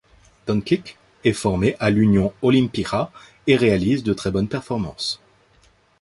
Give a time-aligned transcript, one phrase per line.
[0.47, 3.11] Dončić est formé à l'Union Olimpija
[3.45, 5.19] et réalise de très bonnes performances.